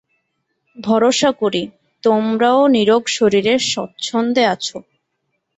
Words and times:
ভরসা 0.77 1.29
করি, 1.41 1.63
তোমরাও 2.03 2.61
নীরোগ 2.67 3.03
শরীরে 3.17 3.53
স্বচ্ছন্দে 3.71 4.43
আছ। 4.45 4.67